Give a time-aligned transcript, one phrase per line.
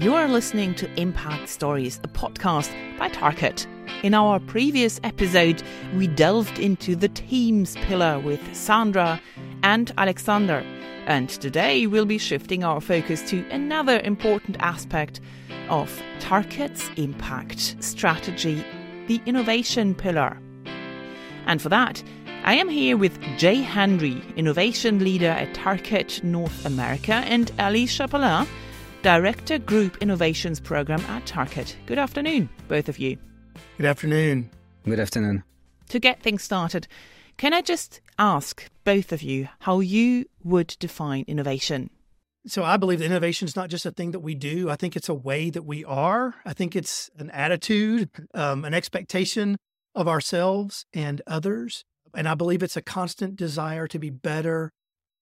[0.00, 3.66] You are listening to Impact Stories, a podcast by Tarkett.
[4.02, 5.62] In our previous episode,
[5.94, 9.20] we delved into the teams pillar with Sandra
[9.62, 10.64] and Alexander.
[11.04, 15.20] And today we'll be shifting our focus to another important aspect
[15.68, 18.64] of Tarkett's impact strategy,
[19.06, 20.40] the innovation pillar.
[21.44, 22.02] And for that,
[22.44, 28.48] I am here with Jay Henry, Innovation Leader at Tarkett North America, and Elie Chapalain,
[29.02, 31.74] Director Group Innovations Program at Tarkett.
[31.86, 33.16] Good afternoon, both of you.
[33.78, 34.50] Good afternoon.
[34.84, 35.42] Good afternoon.
[35.88, 36.86] To get things started,
[37.38, 41.88] can I just ask both of you how you would define innovation?
[42.46, 44.68] So I believe that innovation is not just a thing that we do.
[44.68, 46.34] I think it's a way that we are.
[46.44, 49.56] I think it's an attitude, um, an expectation
[49.94, 51.84] of ourselves and others.
[52.14, 54.72] And I believe it's a constant desire to be better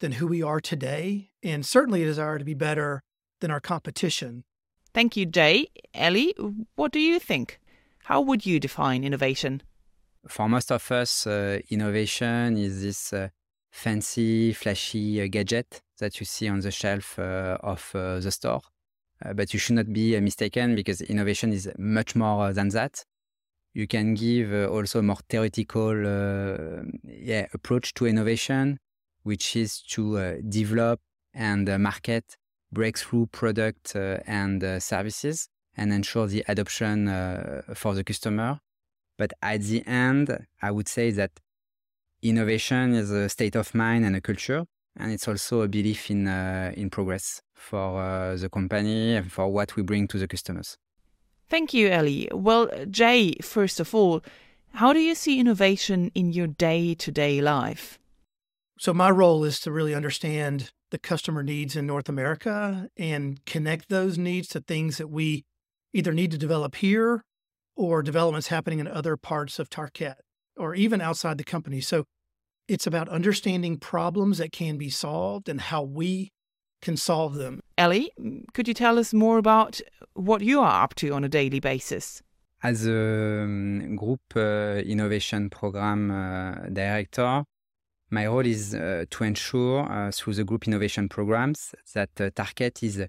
[0.00, 3.02] than who we are today, and certainly a desire to be better
[3.40, 4.44] than our competition.
[4.92, 5.68] Thank you, Jay.
[5.94, 6.34] Elie,
[6.76, 7.60] what do you think?
[8.04, 9.62] How would you define innovation?
[10.28, 13.28] For most of us, uh, innovation is this uh,
[13.70, 18.62] fancy, flashy uh, gadget that you see on the shelf uh, of uh, the store.
[19.24, 23.04] Uh, but you should not be mistaken because innovation is much more than that
[23.72, 28.78] you can give uh, also a more theoretical uh, yeah, approach to innovation,
[29.22, 31.00] which is to uh, develop
[31.32, 32.36] and market
[32.72, 37.06] breakthrough product and services and ensure the adoption
[37.74, 38.60] for the customer.
[39.18, 41.32] But at the end, I would say that
[42.22, 44.64] innovation is a state of mind and a culture,
[44.96, 49.48] and it's also a belief in uh, in progress for uh, the company and for
[49.48, 50.78] what we bring to the customers.
[51.48, 52.28] Thank you, Elie.
[52.32, 54.22] Well, Jay, first of all,
[54.74, 57.98] how do you see innovation in your day to day life?
[58.80, 63.90] So, my role is to really understand the customer needs in North America and connect
[63.90, 65.44] those needs to things that we
[65.92, 67.22] either need to develop here
[67.76, 70.14] or developments happening in other parts of Tarkett
[70.56, 71.82] or even outside the company.
[71.82, 72.04] So,
[72.68, 76.30] it's about understanding problems that can be solved and how we
[76.80, 77.60] can solve them.
[77.76, 78.10] Elie,
[78.54, 79.82] could you tell us more about
[80.14, 82.22] what you are up to on a daily basis?
[82.62, 87.44] As a um, group uh, innovation program uh, director,
[88.10, 92.82] my role is uh, to ensure uh, through the group innovation programs that uh, Tarkett
[92.82, 93.06] is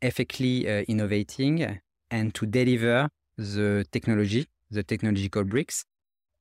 [0.00, 5.84] effectively uh, innovating and to deliver the technology, the technological bricks,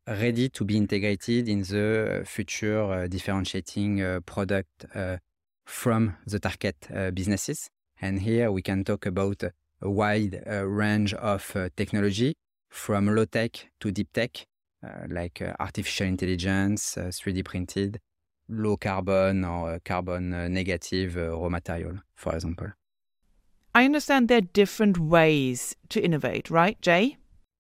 [0.08, 4.86] ready to be integrated in the future differentiating product
[5.68, 7.70] from the Tarkett uh, businesses.
[8.02, 9.44] And here we can talk about
[9.82, 12.36] a wide uh, range of uh, technology
[12.70, 14.46] from low tech to deep tech,
[14.88, 18.00] Uh, like uh, artificial intelligence, uh, 3D printed,
[18.50, 22.68] low carbon or carbon negative raw material, for example.
[23.76, 27.18] I understand there are different ways to innovate, right, Jay?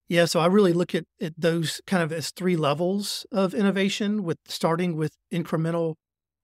[0.07, 4.23] Yeah, so I really look at, at those kind of as three levels of innovation,
[4.23, 5.95] with starting with incremental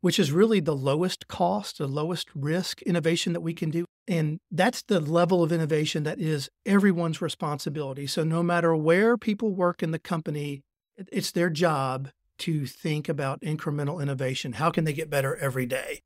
[0.03, 3.85] which is really the lowest cost, the lowest risk innovation that we can do.
[4.05, 8.05] And that's the level of innovation that is everyone's responsibility.
[8.05, 10.61] So no matter where people work in the company,
[10.97, 12.09] it's their job
[12.39, 14.53] to think about incremental innovation.
[14.53, 16.01] How can they get better every day?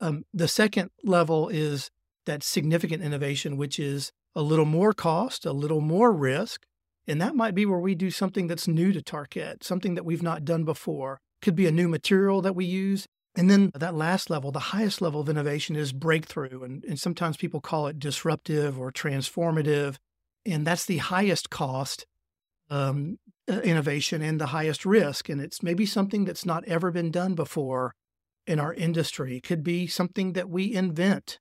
[0.00, 1.90] Um, the second level is
[2.26, 6.64] that significant innovation, which is a little more cost, a little more risk.
[7.06, 10.22] And that might be where we do something that's new to Tarkett, something that we've
[10.22, 11.20] not done before.
[11.40, 13.06] Could be a new material that we use.
[13.34, 16.62] And then that last level, the highest level of innovation is breakthrough.
[16.62, 19.96] And, and sometimes people call it disruptive or transformative.
[20.44, 22.06] And that's the highest cost
[22.68, 25.30] um, Uh, innovation and the highest risk.
[25.30, 27.94] And it's maybe something that's not ever been done before
[28.46, 29.38] in our industry.
[29.38, 31.38] It could be something that we invent.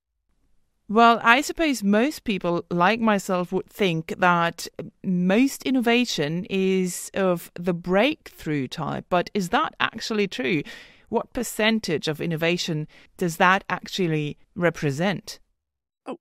[0.87, 4.69] Well, I suppose most people, like myself, would think that
[5.03, 9.05] most innovation is of the breakthrough type.
[9.09, 10.61] But is that actually true?
[11.09, 12.87] What percentage of innovation
[13.17, 15.39] does that actually represent?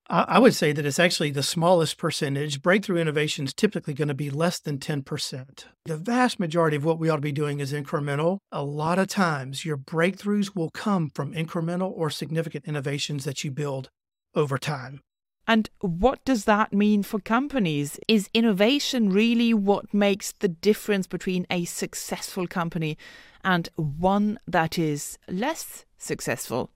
[0.09, 2.63] I would say that it's actually the smallest percentage.
[2.63, 5.65] Breakthrough innovation is typically going to be less than 10%.
[5.85, 8.39] The vast majority of what we ought to be doing is incremental.
[8.51, 13.51] A lot of times, your breakthroughs will come from incremental or significant innovations that you
[13.51, 13.91] build
[14.35, 15.01] over time.
[15.47, 18.01] And what does that mean for companies?
[18.09, 22.99] Is innovation really what makes the difference between a successful company
[23.45, 26.71] and one that is less successful?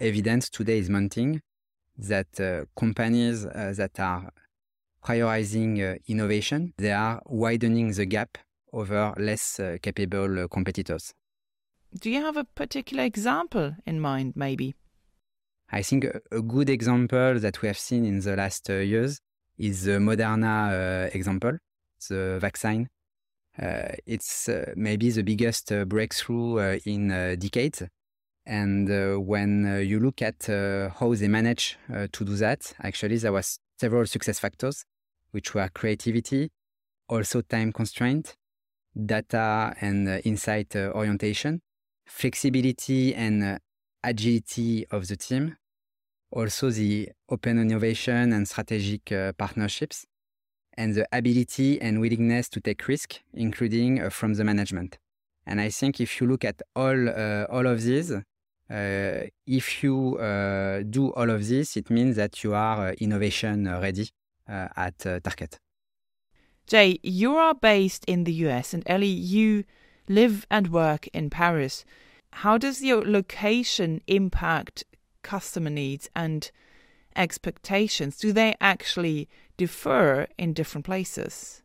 [0.00, 1.40] Evidence today is mounting
[1.98, 4.32] that uh, companies uh, that are
[5.04, 8.38] prioritizing uh, innovation, they are widening the gap
[8.72, 11.14] over less capable uh, competitors.
[11.98, 14.74] Do you have a particular example in mind, maybe?
[15.70, 19.20] I think a, a, good example that we have seen in the last uh, years
[19.58, 21.58] is the Moderna uh, example,
[22.08, 22.88] the vaccine.
[23.58, 27.08] Uh, it's uh, maybe the biggest uh, breakthrough in
[27.38, 27.82] decades.
[28.46, 33.16] And uh, when uh, you look at uh, how they manage to do that, actually
[33.16, 34.84] there was several success factors,
[35.32, 36.50] which were creativity,
[37.08, 38.36] also time constraint,
[38.94, 41.60] data and insight orientation,
[42.06, 43.58] flexibility and
[44.04, 45.56] agility of the team,
[46.30, 50.06] also the open innovation and strategic uh, partnerships,
[50.74, 54.98] and the ability and willingness to take risk, including uh, from the management.
[55.46, 58.12] And I think if you look at all uh, all of these,
[58.68, 63.64] uh, if you uh, do all of this, it means that you are uh, innovation
[63.80, 64.08] ready
[64.48, 65.58] at Tarkett.
[66.66, 69.64] Jay, you are based in the US, and Elie, you
[70.08, 71.84] live and work in Paris.
[72.32, 74.84] How does your location impact
[75.22, 76.50] customer needs and
[77.14, 78.18] expectations?
[78.18, 81.62] Do they actually differ in different places?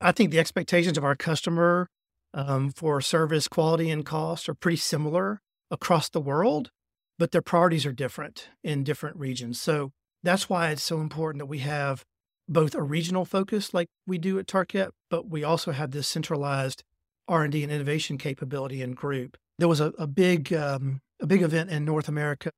[0.00, 1.88] I think the expectations of our customer
[2.32, 6.70] um, for service quality and cost are pretty similar across the world,
[7.18, 9.60] but their priorities are different in different regions.
[9.60, 12.04] So that's why it's so important that we have
[12.48, 16.82] both a regional focus like we do at Tarkett, but we also have this centralized
[17.28, 19.36] R&D and innovation capability and group.
[19.58, 22.50] There was a, a big um, a big event in North America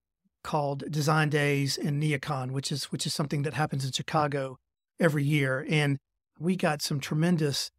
[0.42, 4.56] called Design Days in NeoCon, which is which is something that happens in Chicago
[4.98, 5.98] every year, and
[6.38, 7.70] we got some tremendous,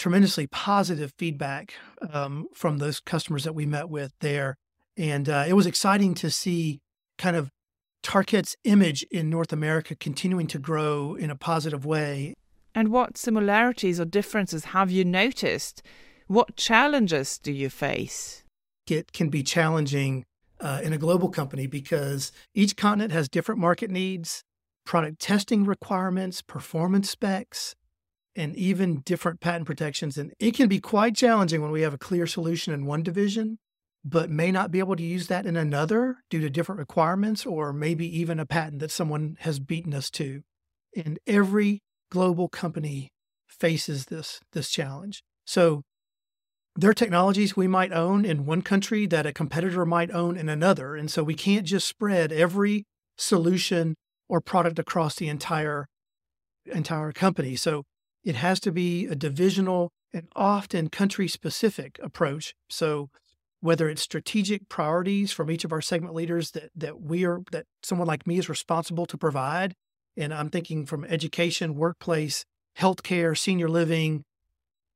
[0.00, 1.74] tremendously positive feedback
[2.10, 4.56] um, from those customers that we met with there,
[4.96, 6.80] and uh, it was exciting to see
[7.18, 7.50] kind of
[8.02, 12.32] Tarkett's image in North America continuing to grow in a positive way.
[12.74, 15.82] And what similarities or differences have you noticed?
[16.28, 18.42] What challenges do you face?
[18.88, 20.24] It can be challenging
[20.60, 24.44] uh, in a global company because each continent has different market needs,
[24.86, 27.74] product testing requirements, performance specs,
[28.36, 30.16] and even different patent protections.
[30.16, 33.58] And it can be quite challenging when we have a clear solution in one division,
[34.04, 37.72] but may not be able to use that in another due to different requirements or
[37.72, 40.42] maybe even a patent that someone has beaten us to.
[40.96, 43.10] And every global company
[43.48, 45.22] faces this, this challenge.
[45.44, 45.82] So
[46.76, 50.48] there are technologies we might own in one country that a competitor might own in
[50.48, 50.94] another.
[50.94, 52.84] And so we can't just spread every
[53.18, 53.96] solution
[54.28, 55.86] or product across the entire
[56.66, 57.56] entire company.
[57.56, 57.84] So
[58.24, 62.54] it has to be a divisional and often country specific approach.
[62.68, 63.10] So
[63.60, 67.66] whether it's strategic priorities from each of our segment leaders that that we are that
[67.82, 69.74] someone like me is responsible to provide,
[70.16, 72.44] and I'm thinking from education, workplace,
[72.78, 74.24] healthcare, senior living,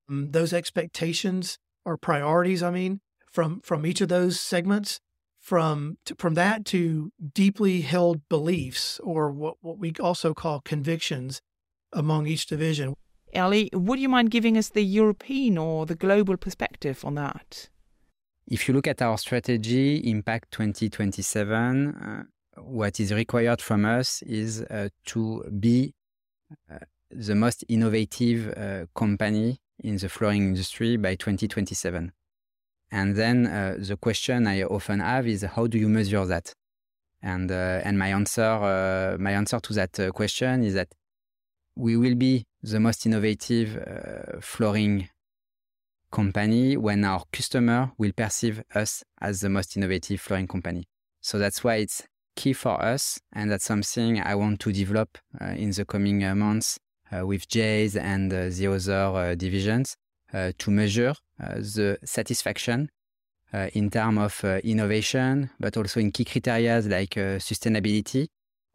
[0.09, 3.01] um, those expectations or priorities, I mean,
[3.31, 5.01] from from each of those segments,
[5.39, 11.43] from to, from that to deeply held beliefs or what, what we also call convictions
[11.93, 12.95] among each division.
[13.35, 17.69] Elie, would you mind giving us the European or the global perspective on that?
[18.47, 22.23] If you look at our strategy, Impact 2027, uh,
[22.63, 25.95] what is required from us is uh, to be
[26.71, 26.79] uh,
[27.11, 32.13] the most innovative uh, company in the flooring industry by 2027.
[32.93, 36.55] And then uh, the question I often have is how do you measure that?
[37.23, 40.89] And uh, and my answer my answer to that question is that
[41.77, 45.09] we will be the most innovative uh, flooring
[46.11, 50.85] company when our customer will perceive us as the most innovative flooring company.
[51.21, 55.47] So that's why it's key for us, and that's something I want to develop uh,
[55.47, 56.79] in the coming months
[57.13, 59.97] uh, with Jays and uh, the other uh, divisions
[60.59, 62.91] to measure the satisfaction
[63.53, 68.27] in terms of innovation, but also in key criteria like sustainability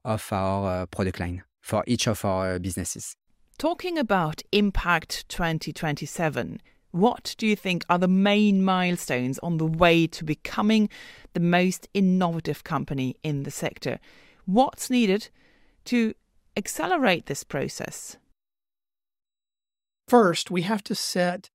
[0.05, 3.15] of our product line for each of our uh, businesses.
[3.57, 6.61] Talking about Impact 2027,
[6.91, 10.89] what do you think are the main milestones on the way to becoming
[11.33, 13.99] the most innovative company in the sector?
[14.45, 15.29] What's needed
[15.85, 16.13] to
[16.57, 18.17] accelerate this process?
[20.07, 21.49] First, we have to set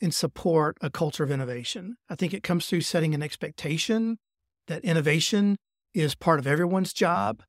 [0.00, 1.96] and support a culture of innovation.
[2.08, 4.18] I think it comes through setting an expectation
[4.68, 5.56] that innovation
[5.94, 7.42] is part of everyone's job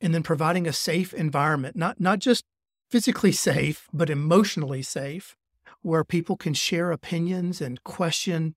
[0.00, 2.44] and then providing a safe environment, not, not just
[2.90, 5.36] physically safe, but emotionally safe,
[5.82, 8.54] where people can share opinions and question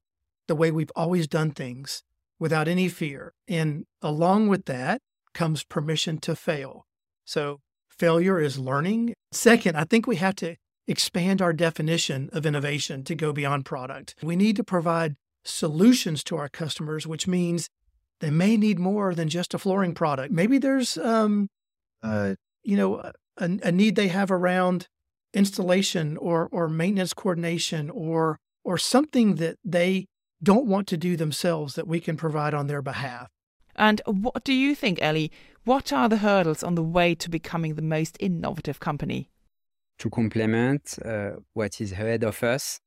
[0.47, 2.03] the way we've always done things
[2.39, 3.33] without any fear.
[3.47, 5.01] And along with that
[5.33, 6.85] comes permission to fail.
[7.25, 9.13] So failure is learning.
[9.31, 10.55] Second, I think we have to
[10.87, 14.15] expand our definition of innovation to go beyond product.
[14.23, 17.69] We need to provide solutions to our customers, which means
[18.19, 20.31] they may need more than just a flooring product.
[20.31, 21.49] Maybe there's, um,
[22.03, 23.13] uh, you know, a,
[23.63, 24.87] a need they have around
[25.33, 30.07] installation or or maintenance coordination or or something that they
[30.41, 33.27] don't want to do themselves that we can provide on their behalf.
[33.75, 35.31] And what do you think, Elie?
[35.63, 39.29] What are the hurdles on the way to becoming the most innovative company?
[39.99, 42.79] To complement uh, what is ahead of us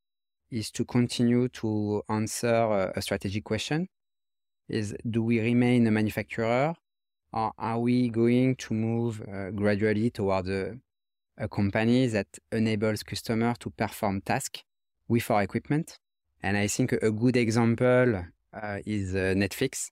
[0.51, 3.89] is to continue to answer a strategic question
[4.73, 6.75] is do we remain a manufacturer
[7.33, 10.77] or are we going to move uh, gradually toward a,
[11.39, 14.63] a company that enables customers to perform tasks
[15.09, 15.99] with our equipment?
[16.43, 19.91] And I think a good example uh, is uh, Netflix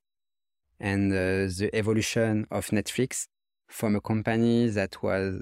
[0.79, 1.17] and uh,
[1.59, 3.27] the evolution of Netflix
[3.69, 5.41] from a company that was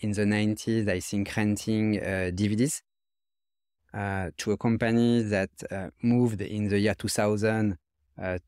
[0.00, 2.82] in the 90s, I think, renting uh, DVDs
[3.92, 5.50] uh, to a company that
[6.02, 7.76] moved in the year 2000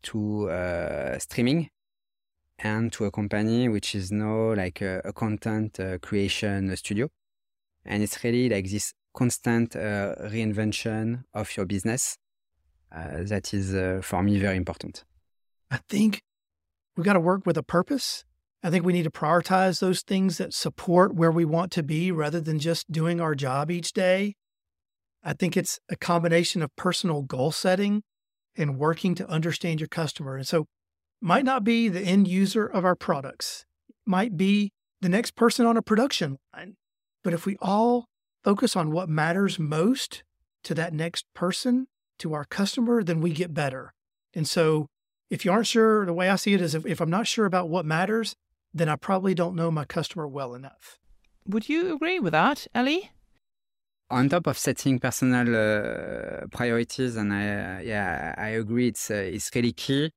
[0.03, 1.69] to streaming
[2.59, 7.09] and to a company which is now like a, a content creation studio.
[7.85, 12.17] And it's really like this constant uh, reinvention of your business
[12.95, 15.05] uh, that is uh, for me very important.
[15.71, 16.23] I think
[16.97, 18.25] we got to work with a purpose.
[18.63, 22.13] I think we need to prioritize those things that support where we want to be
[22.13, 24.35] rather than just doing our job each day.
[25.25, 28.03] I think it's a combination of personal goal setting
[28.57, 30.37] and working to understand your customer.
[30.37, 30.67] And so
[31.21, 33.65] might not be the end user of our products,
[34.05, 36.77] might be the next person on a production line.
[37.23, 38.07] But if we all
[38.45, 40.25] focus on what matters most
[40.65, 41.87] to that next person,
[42.19, 43.93] to our customer, then we get better.
[44.35, 44.87] And so
[45.31, 47.47] if you aren't sure, the way I see it is if, if I'm not sure
[47.47, 48.35] about what matters,
[48.75, 50.99] then I probably don't know my customer well enough.
[51.47, 53.11] Would you agree with that, Elie?
[54.13, 59.51] On top of setting personal uh, priorities, and I, yeah, I agree, it's uh, it's
[59.55, 60.11] really key.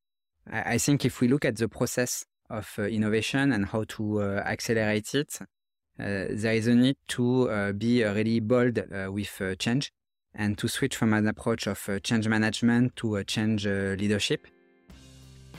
[0.51, 4.21] I, I, think if we look at the process of uh, innovation and how to
[4.21, 5.39] uh, accelerate it,
[5.97, 8.81] there is a need to be really bold
[9.13, 9.93] with change
[10.33, 14.45] and to switch from an approach of change management to change leadership.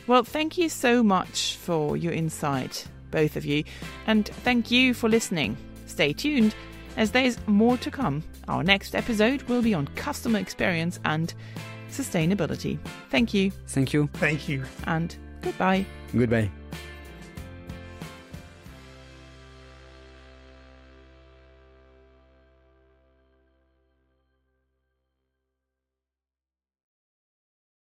[0.07, 3.65] Well, thank you so much for your insight, both of you,
[4.07, 5.57] and thank you for listening.
[5.87, 6.55] Stay tuned
[6.97, 8.23] as there's more to come.
[8.49, 11.33] Our next episode will be on customer experience and
[11.91, 12.79] sustainability.
[13.11, 13.51] Thank you.
[13.67, 14.09] Thank you.
[14.15, 14.65] Thank you.
[14.87, 15.87] And goodbye.
[16.13, 16.51] Goodbye.